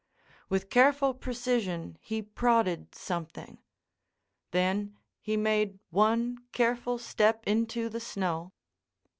[0.49, 3.59] With careful precision he prodded something.
[4.49, 8.51] Then he made one careful step into the snow.